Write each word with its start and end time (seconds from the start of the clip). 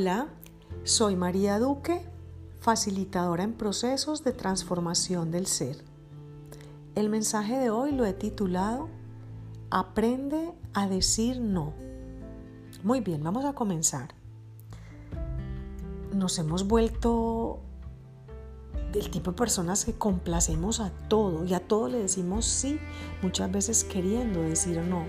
Hola, 0.00 0.28
soy 0.84 1.16
María 1.16 1.58
Duque, 1.58 2.08
facilitadora 2.60 3.42
en 3.42 3.52
procesos 3.52 4.22
de 4.22 4.30
transformación 4.30 5.32
del 5.32 5.48
ser. 5.48 5.82
El 6.94 7.08
mensaje 7.08 7.58
de 7.58 7.70
hoy 7.70 7.90
lo 7.90 8.04
he 8.04 8.12
titulado 8.12 8.88
Aprende 9.72 10.54
a 10.72 10.86
decir 10.86 11.40
no. 11.40 11.72
Muy 12.84 13.00
bien, 13.00 13.24
vamos 13.24 13.44
a 13.44 13.54
comenzar. 13.54 14.14
Nos 16.14 16.38
hemos 16.38 16.68
vuelto 16.68 17.58
del 18.92 19.10
tipo 19.10 19.32
de 19.32 19.36
personas 19.36 19.84
que 19.84 19.94
complacemos 19.94 20.78
a 20.78 20.90
todo 21.08 21.44
y 21.44 21.54
a 21.54 21.66
todo 21.66 21.88
le 21.88 21.98
decimos 21.98 22.44
sí, 22.44 22.78
muchas 23.20 23.50
veces 23.50 23.82
queriendo 23.82 24.42
decir 24.42 24.80
no. 24.80 25.04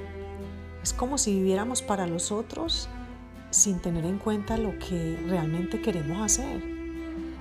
Es 0.82 0.94
como 0.94 1.20
si 1.20 1.36
viviéramos 1.36 1.84
para 1.84 2.08
los 2.08 2.32
otros 2.32 2.90
sin 3.52 3.80
tener 3.80 4.06
en 4.06 4.20
cuenta 4.20 4.58
lo 4.58 4.78
que 4.80 5.20
realmente 5.28 5.82
queremos 5.82 6.22
hacer. 6.22 6.64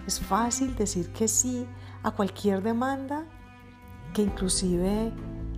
Es 0.06 0.20
fácil 0.20 0.74
decir 0.74 1.12
que 1.12 1.28
sí 1.28 1.66
a 2.02 2.10
cualquier 2.10 2.62
demanda 2.62 3.24
que 4.14 4.22
inclusive 4.22 5.12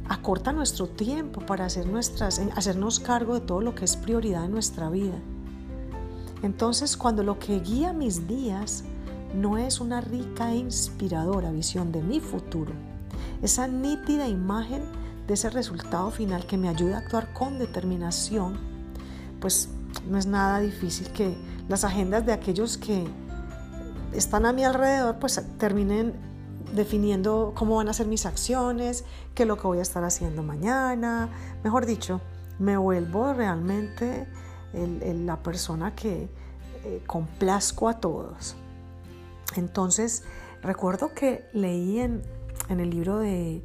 acorta 0.08 0.52
nuestro 0.52 0.88
tiempo 0.88 1.40
para 1.40 1.66
hacer 1.66 1.86
nuestras, 1.86 2.40
hacernos 2.56 2.98
cargo 2.98 3.34
de 3.34 3.40
todo 3.40 3.60
lo 3.60 3.74
que 3.74 3.84
es 3.84 3.96
prioridad 3.96 4.44
en 4.44 4.50
nuestra 4.50 4.90
vida. 4.90 5.18
Entonces, 6.42 6.96
cuando 6.96 7.22
lo 7.22 7.38
que 7.38 7.60
guía 7.60 7.92
mis 7.92 8.26
días 8.26 8.84
no 9.34 9.56
es 9.56 9.80
una 9.80 10.00
rica 10.00 10.50
e 10.52 10.56
inspiradora 10.56 11.52
visión 11.52 11.92
de 11.92 12.02
mi 12.02 12.18
futuro, 12.18 12.72
esa 13.42 13.68
nítida 13.68 14.26
imagen 14.26 14.82
de 15.26 15.34
ese 15.34 15.48
resultado 15.50 16.10
final 16.10 16.44
que 16.46 16.56
me 16.56 16.68
ayuda 16.68 16.96
a 16.96 16.98
actuar 17.00 17.32
con 17.32 17.58
determinación, 17.58 18.58
pues 19.38 19.68
no 20.08 20.18
es 20.18 20.26
nada 20.26 20.60
difícil 20.60 21.08
que 21.12 21.34
las 21.68 21.84
agendas 21.84 22.26
de 22.26 22.32
aquellos 22.32 22.78
que 22.78 23.06
están 24.12 24.46
a 24.46 24.52
mi 24.52 24.64
alrededor 24.64 25.18
pues 25.18 25.40
terminen 25.58 26.14
definiendo 26.74 27.52
cómo 27.54 27.76
van 27.76 27.88
a 27.88 27.92
ser 27.92 28.06
mis 28.06 28.26
acciones, 28.26 29.04
qué 29.34 29.42
es 29.42 29.48
lo 29.48 29.56
que 29.56 29.66
voy 29.66 29.78
a 29.78 29.82
estar 29.82 30.04
haciendo 30.04 30.42
mañana. 30.42 31.28
Mejor 31.64 31.86
dicho, 31.86 32.20
me 32.58 32.76
vuelvo 32.76 33.32
realmente 33.32 34.26
la 34.72 35.42
persona 35.42 35.94
que 35.94 36.28
eh, 36.84 37.02
complazco 37.06 37.88
a 37.88 38.00
todos. 38.00 38.56
Entonces, 39.56 40.24
recuerdo 40.62 41.12
que 41.12 41.44
leí 41.52 41.98
en, 41.98 42.22
el 42.68 42.90
libro 42.90 43.18
de, 43.18 43.64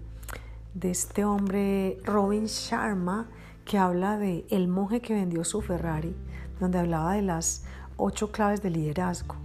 de 0.73 0.91
este 0.91 1.25
hombre, 1.25 1.99
Robin 2.03 2.45
Sharma, 2.45 3.27
que 3.65 3.77
habla 3.77 4.17
de 4.17 4.45
el 4.49 4.67
monje 4.67 5.01
que 5.01 5.15
vendió 5.15 5.43
su 5.43 5.61
Ferrari, 5.61 6.15
donde 6.59 6.79
hablaba 6.79 7.13
de 7.13 7.23
las 7.23 7.65
ocho 7.97 8.31
claves 8.31 8.61
de 8.61 8.69
liderazgo. 8.69 9.35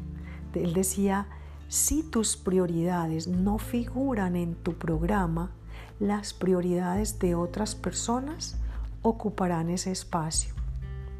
Él 0.54 0.74
decía, 0.74 1.26
si 1.68 2.02
tus 2.02 2.36
prioridades 2.36 3.26
no 3.26 3.58
figuran 3.58 4.36
en 4.36 4.54
tu 4.54 4.74
programa, 4.74 5.50
las 5.98 6.34
prioridades 6.34 7.18
de 7.18 7.34
otras 7.34 7.74
personas 7.74 8.56
ocuparán 9.02 9.70
ese 9.70 9.90
espacio. 9.90 10.54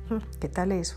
¿Qué 0.40 0.48
tal 0.48 0.72
eso? 0.72 0.96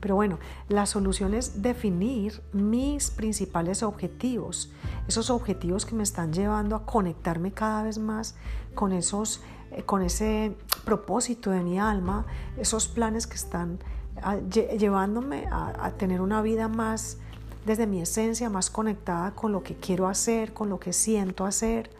Pero 0.00 0.14
bueno, 0.14 0.38
la 0.68 0.86
solución 0.86 1.34
es 1.34 1.62
definir 1.62 2.42
mis 2.52 3.10
principales 3.10 3.82
objetivos, 3.82 4.70
esos 5.08 5.30
objetivos 5.30 5.86
que 5.86 5.94
me 5.94 6.02
están 6.02 6.32
llevando 6.32 6.76
a 6.76 6.84
conectarme 6.84 7.52
cada 7.52 7.82
vez 7.82 7.98
más 7.98 8.34
con 8.74 8.92
esos 8.92 9.40
eh, 9.72 9.82
con 9.82 10.02
ese 10.02 10.56
propósito 10.84 11.50
de 11.50 11.62
mi 11.62 11.78
alma, 11.78 12.24
esos 12.56 12.86
planes 12.86 13.26
que 13.26 13.34
están 13.34 13.78
ah, 14.22 14.36
llevándome 14.38 15.46
a, 15.50 15.90
tener 15.98 16.20
una 16.20 16.40
vida 16.40 16.68
más 16.68 17.18
desde 17.64 17.86
mi 17.86 18.00
esencia, 18.00 18.48
más 18.48 18.70
conectada 18.70 19.32
con 19.32 19.50
lo 19.50 19.62
que 19.62 19.74
quiero 19.74 20.06
hacer, 20.06 20.52
con 20.52 20.68
lo 20.68 20.78
que 20.78 20.92
siento 20.92 21.44
hacer, 21.44 21.90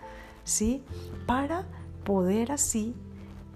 ¿sí? 0.44 0.84
Para 1.26 1.66
poder 2.04 2.53
así, 2.53 2.94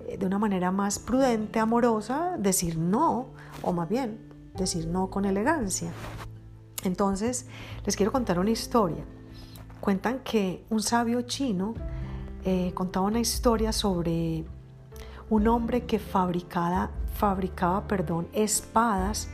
eh, 0.08 0.18
de 0.18 0.26
una 0.26 0.40
manera 0.40 0.72
más 0.72 0.98
prudente, 0.98 1.60
amorosa, 1.60 2.36
decir 2.36 2.78
no, 2.78 3.26
o 3.62 3.72
más 3.72 3.88
bien, 3.88 4.18
decir 4.60 4.86
no 4.86 5.10
con 5.10 5.24
elegancia. 5.24 5.92
Entonces, 6.84 7.46
les 7.84 7.96
quiero 7.96 8.12
contar 8.12 8.38
una 8.38 8.50
historia. 8.50 9.04
Cuentan 9.80 10.20
que 10.20 10.64
un 10.70 10.82
sabio 10.82 11.22
chino 11.22 11.74
eh, 12.44 12.72
contaba 12.74 13.06
una 13.06 13.20
historia 13.20 13.72
sobre 13.72 14.44
un 15.28 15.48
hombre 15.48 15.84
que 15.86 15.98
fabricaba, 15.98 16.90
espadas 18.32 19.28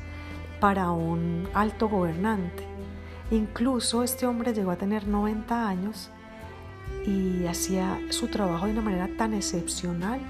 para 0.60 0.90
un 0.90 1.48
alto 1.54 1.88
gobernante. 1.88 2.64
Incluso 3.30 4.02
este 4.02 4.26
hombre 4.26 4.52
llegó 4.52 4.70
a 4.72 4.76
tener 4.76 5.06
90 5.06 5.68
años 5.68 6.10
y 7.06 7.46
hacía 7.46 8.00
su 8.10 8.28
trabajo 8.28 8.66
de 8.66 8.72
una 8.72 8.82
manera 8.82 9.08
tan 9.16 9.34
excepcional, 9.34 10.20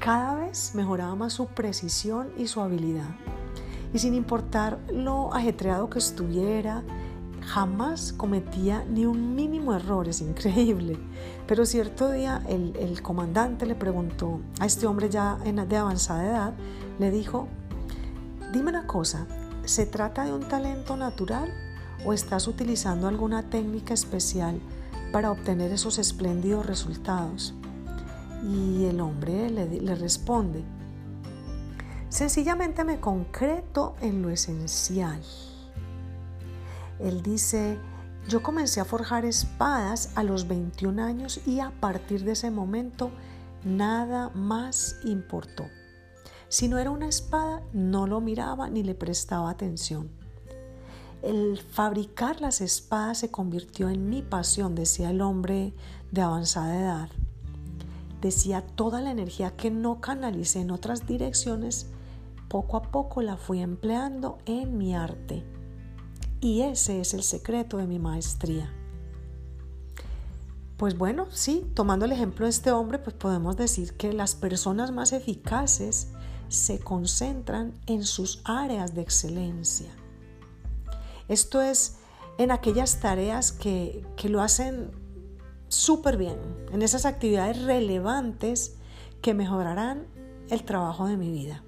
cada 0.00 0.34
vez 0.34 0.74
mejoraba 0.74 1.14
más 1.14 1.32
su 1.32 1.46
precisión 1.46 2.28
y 2.36 2.48
su 2.48 2.60
habilidad. 2.60 3.14
Y 3.96 3.98
sin 3.98 4.12
importar 4.12 4.78
lo 4.92 5.32
ajetreado 5.32 5.88
que 5.88 6.00
estuviera, 6.00 6.82
jamás 7.40 8.12
cometía 8.12 8.84
ni 8.84 9.06
un 9.06 9.34
mínimo 9.34 9.72
error, 9.72 10.06
es 10.06 10.20
increíble. 10.20 10.98
Pero 11.46 11.64
cierto 11.64 12.10
día 12.12 12.42
el, 12.46 13.00
comandante 13.00 13.64
le 13.64 13.74
preguntó 13.74 14.42
a 14.60 14.66
este 14.66 14.86
hombre 14.86 15.08
ya 15.08 15.36
de 15.36 15.76
avanzada 15.78 16.26
edad, 16.26 16.54
le 16.98 17.10
dijo, 17.10 17.48
dime 18.52 18.68
una 18.68 18.86
cosa, 18.86 19.26
¿se 19.64 19.86
trata 19.86 20.26
de 20.26 20.34
un 20.34 20.46
talento 20.46 20.94
natural 20.98 21.50
o 22.04 22.12
estás 22.12 22.48
utilizando 22.48 23.08
alguna 23.08 23.48
técnica 23.48 23.94
especial 23.94 24.60
para 25.10 25.30
obtener 25.30 25.72
esos 25.72 25.98
espléndidos 25.98 26.66
resultados? 26.66 27.54
Y 28.42 28.84
el 28.84 29.00
hombre 29.00 29.48
le 29.48 29.94
responde, 29.94 30.75
sencillamente 32.16 32.82
me 32.82 32.98
concreto 32.98 33.94
en 34.00 34.22
lo 34.22 34.30
esencial. 34.30 35.20
Él 36.98 37.22
dice, 37.22 37.78
yo 38.26 38.42
comencé 38.42 38.80
a 38.80 38.86
forjar 38.86 39.26
espadas 39.26 40.12
a 40.14 40.22
los 40.22 40.48
21 40.48 41.02
años 41.04 41.42
y 41.46 41.60
a 41.60 41.72
partir 41.78 42.24
de 42.24 42.32
ese 42.32 42.50
momento 42.50 43.10
nada 43.64 44.30
más 44.30 44.96
importó. 45.04 45.66
Si 46.48 46.68
no 46.68 46.78
era 46.78 46.90
una 46.90 47.06
espada, 47.06 47.62
no 47.74 48.06
lo 48.06 48.22
miraba 48.22 48.70
ni 48.70 48.82
le 48.82 48.94
prestaba 48.94 49.50
atención. 49.50 50.08
El 51.20 51.58
fabricar 51.58 52.40
las 52.40 52.62
espadas 52.62 53.18
se 53.18 53.30
convirtió 53.30 53.90
en 53.90 54.08
mi 54.08 54.22
pasión, 54.22 54.74
decía 54.74 55.10
el 55.10 55.20
hombre 55.20 55.74
de 56.12 56.22
avanzada 56.22 56.80
edad. 56.80 57.08
Decía 58.22 58.62
toda 58.62 59.02
la 59.02 59.10
energía 59.10 59.54
que 59.54 59.70
no 59.70 60.00
canalicé 60.00 60.60
en 60.62 60.70
otras 60.70 61.06
direcciones, 61.06 61.90
poco 62.48 62.76
a 62.76 62.82
poco 62.82 63.22
la 63.22 63.36
fui 63.36 63.60
empleando 63.60 64.38
en 64.46 64.78
mi 64.78 64.94
arte 64.94 65.44
y 66.40 66.62
ese 66.62 67.00
es 67.00 67.14
el 67.14 67.22
secreto 67.22 67.78
de 67.78 67.86
mi 67.86 67.98
maestría. 67.98 68.72
Pues 70.76 70.96
bueno, 70.96 71.26
sí, 71.30 71.64
tomando 71.74 72.04
el 72.04 72.12
ejemplo 72.12 72.44
de 72.44 72.50
este 72.50 72.70
hombre, 72.70 72.98
pues 72.98 73.16
podemos 73.16 73.56
decir 73.56 73.96
que 73.96 74.12
las 74.12 74.34
personas 74.34 74.92
más 74.92 75.12
eficaces 75.12 76.08
se 76.48 76.78
concentran 76.78 77.72
en 77.86 78.04
sus 78.04 78.42
áreas 78.44 78.94
de 78.94 79.00
excelencia. 79.00 79.90
Esto 81.28 81.62
es 81.62 81.96
en 82.38 82.50
aquellas 82.50 83.00
tareas 83.00 83.52
que, 83.52 84.04
que 84.16 84.28
lo 84.28 84.42
hacen 84.42 84.90
súper 85.68 86.18
bien, 86.18 86.38
en 86.70 86.82
esas 86.82 87.06
actividades 87.06 87.62
relevantes 87.62 88.76
que 89.22 89.34
mejorarán 89.34 90.06
el 90.50 90.62
trabajo 90.64 91.06
de 91.06 91.16
mi 91.16 91.30
vida. 91.32 91.64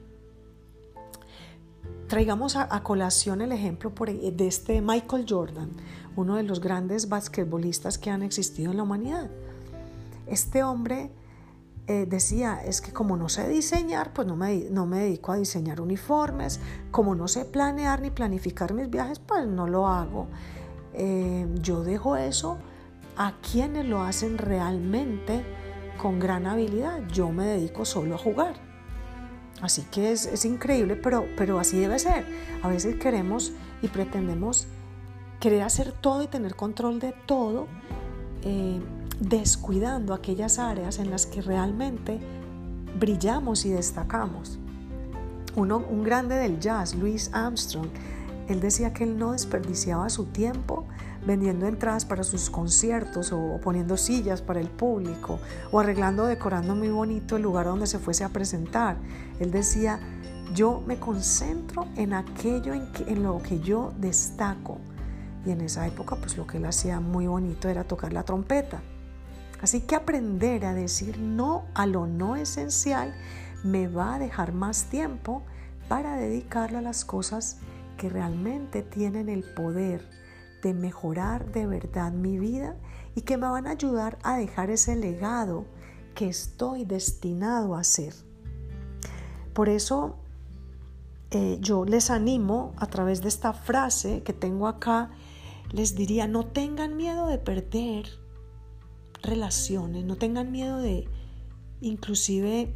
Traigamos 2.08 2.56
a, 2.56 2.82
colación 2.82 3.42
el 3.42 3.52
ejemplo 3.52 3.92
e, 4.06 4.32
de 4.32 4.46
este 4.46 4.80
Michael 4.80 5.26
Jordan, 5.28 5.68
uno 6.16 6.36
de 6.36 6.42
los 6.42 6.58
grandes 6.58 7.10
basquetbolistas 7.10 7.98
que 7.98 8.08
han 8.10 8.22
existido 8.22 8.70
en 8.70 8.78
la 8.78 8.84
humanidad. 8.84 9.28
Este 10.26 10.62
hombre 10.62 11.10
eh, 11.86 12.06
decía, 12.08 12.62
es 12.64 12.80
que 12.80 12.94
como 12.94 13.18
no 13.18 13.28
sé 13.28 13.46
diseñar, 13.46 14.14
pues 14.14 14.26
no 14.26 14.36
me, 14.36 15.00
dedico 15.00 15.32
a 15.32 15.36
diseñar 15.36 15.82
uniformes, 15.82 16.60
como 16.90 17.14
no 17.14 17.28
sé 17.28 17.44
planear 17.44 18.00
ni 18.00 18.10
planificar 18.10 18.72
mis 18.72 18.88
viajes, 18.88 19.18
pues 19.18 19.46
no 19.46 19.66
lo 19.66 19.86
hago. 19.86 20.28
Eh, 20.94 21.46
yo 21.60 21.84
dejo 21.84 22.16
eso 22.16 22.56
a 23.18 23.34
quienes 23.42 23.84
lo 23.84 24.00
hacen 24.00 24.38
realmente 24.38 25.44
con 26.00 26.18
gran 26.18 26.46
habilidad. 26.46 27.06
Yo 27.08 27.30
me 27.32 27.44
dedico 27.44 27.84
solo 27.84 28.14
a 28.14 28.18
jugar. 28.18 28.67
Así 29.60 29.82
que 29.90 30.12
es, 30.12 30.44
increíble, 30.44 30.96
pero, 30.96 31.26
pero 31.36 31.58
así 31.58 31.78
debe 31.78 31.98
ser. 31.98 32.24
A 32.62 32.68
veces 32.68 32.96
queremos 32.96 33.52
y 33.82 33.88
pretendemos 33.88 34.66
querer 35.40 35.62
hacer 35.62 35.92
todo 35.92 36.22
y 36.22 36.26
tener 36.28 36.54
control 36.54 37.00
de 37.00 37.12
todo, 37.26 37.66
eh, 38.42 38.80
descuidando 39.20 40.14
aquellas 40.14 40.58
áreas 40.58 40.98
en 40.98 41.10
las 41.10 41.26
que 41.26 41.42
realmente 41.42 42.20
brillamos 42.98 43.64
y 43.64 43.70
destacamos. 43.70 44.58
Uno, 45.56 45.78
un 45.78 46.04
grande 46.04 46.36
del 46.36 46.60
jazz, 46.60 46.94
Louis 46.94 47.30
Armstrong, 47.32 47.88
Él 48.48 48.60
decía 48.60 48.92
que 48.92 49.04
él 49.04 49.18
no 49.18 49.32
desperdiciaba 49.32 50.08
su 50.08 50.26
tiempo 50.26 50.86
vendiendo 51.26 51.66
entradas 51.66 52.04
para 52.04 52.24
sus 52.24 52.50
conciertos 52.50 53.32
o 53.32 53.58
poniendo 53.62 53.96
sillas 53.96 54.42
para 54.42 54.60
el 54.60 54.68
público 54.68 55.40
o 55.70 55.80
arreglando, 55.80 56.26
decorando 56.26 56.74
muy 56.74 56.88
bonito 56.88 57.36
el 57.36 57.42
lugar 57.42 57.66
donde 57.66 57.86
se 57.86 57.98
fuese 57.98 58.24
a 58.24 58.28
presentar. 58.28 58.96
Él 59.40 59.50
decía, 59.50 60.00
yo 60.54 60.82
me 60.86 60.98
concentro 60.98 61.86
en 61.96 62.14
aquello 62.14 62.74
en, 62.74 62.88
en 63.06 63.22
lo 63.22 63.42
que 63.42 63.60
yo 63.60 63.92
destaco. 63.98 64.78
Y 65.44 65.50
en 65.50 65.60
esa 65.60 65.86
época, 65.86 66.16
pues 66.16 66.36
lo 66.36 66.46
que 66.46 66.58
él 66.58 66.66
hacía 66.66 67.00
muy 67.00 67.26
bonito 67.26 67.68
era 67.68 67.84
tocar 67.84 68.12
la 68.12 68.24
trompeta. 68.24 68.80
Así 69.60 69.80
que 69.80 69.96
aprender 69.96 70.64
a 70.64 70.74
decir 70.74 71.18
no 71.18 71.64
a 71.74 71.86
lo 71.86 72.06
no 72.06 72.36
esencial 72.36 73.14
me 73.64 73.88
va 73.88 74.14
a 74.14 74.18
dejar 74.18 74.52
más 74.52 74.84
tiempo 74.84 75.42
para 75.88 76.16
dedicarlo 76.16 76.78
a 76.78 76.82
las 76.82 77.04
cosas 77.04 77.58
que 77.96 78.08
realmente 78.08 78.82
tienen 78.82 79.28
el 79.28 79.42
poder 79.42 80.08
de 80.62 80.74
mejorar 80.74 81.52
de 81.52 81.66
verdad 81.66 82.12
mi 82.12 82.38
vida 82.38 82.76
y 83.14 83.22
que 83.22 83.36
me 83.36 83.48
van 83.48 83.66
a 83.66 83.70
ayudar 83.70 84.18
a 84.22 84.36
dejar 84.36 84.70
ese 84.70 84.96
legado 84.96 85.66
que 86.14 86.28
estoy 86.28 86.84
destinado 86.84 87.74
a 87.74 87.80
hacer. 87.80 88.14
Por 89.54 89.68
eso 89.68 90.16
eh, 91.30 91.58
yo 91.60 91.84
les 91.84 92.10
animo 92.10 92.72
a 92.76 92.86
través 92.86 93.22
de 93.22 93.28
esta 93.28 93.52
frase 93.52 94.22
que 94.22 94.32
tengo 94.32 94.66
acá, 94.66 95.10
les 95.72 95.94
diría, 95.94 96.26
no 96.26 96.46
tengan 96.46 96.96
miedo 96.96 97.26
de 97.26 97.38
perder 97.38 98.06
relaciones, 99.22 100.04
no 100.04 100.16
tengan 100.16 100.50
miedo 100.50 100.78
de 100.78 101.08
inclusive 101.80 102.74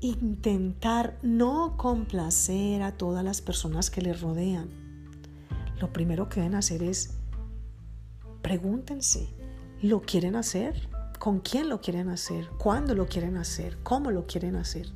intentar 0.00 1.18
no 1.22 1.76
complacer 1.76 2.82
a 2.82 2.96
todas 2.96 3.24
las 3.24 3.40
personas 3.42 3.90
que 3.90 4.00
les 4.00 4.20
rodean. 4.20 4.89
Lo 5.80 5.92
primero 5.92 6.28
que 6.28 6.40
deben 6.40 6.54
hacer 6.54 6.82
es 6.82 7.14
pregúntense, 8.42 9.28
¿lo 9.80 10.02
quieren 10.02 10.36
hacer? 10.36 10.88
¿Con 11.18 11.40
quién 11.40 11.68
lo 11.68 11.80
quieren 11.80 12.08
hacer? 12.08 12.48
¿Cuándo 12.58 12.94
lo 12.94 13.06
quieren 13.06 13.36
hacer? 13.36 13.78
¿Cómo 13.82 14.10
lo 14.10 14.26
quieren 14.26 14.56
hacer? 14.56 14.88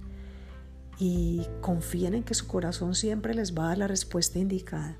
Y 0.98 1.42
confíen 1.60 2.14
en 2.14 2.22
que 2.22 2.34
su 2.34 2.46
corazón 2.46 2.94
siempre 2.94 3.34
les 3.34 3.56
va 3.56 3.64
a 3.64 3.68
dar 3.68 3.78
la 3.78 3.88
respuesta 3.88 4.38
indicada. 4.38 4.96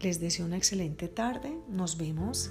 Les 0.00 0.20
deseo 0.20 0.46
una 0.46 0.56
excelente 0.56 1.08
tarde. 1.08 1.56
Nos 1.68 1.96
vemos 1.96 2.50